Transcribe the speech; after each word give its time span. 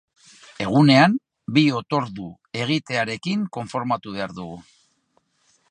Egunean 0.63 1.13
bi 1.57 1.63
otordu 1.81 2.25
egitearekin 2.63 3.47
konformatu 3.59 4.17
behar 4.19 4.35
dugu. 4.41 4.61